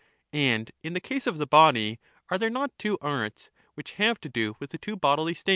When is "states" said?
5.35-5.49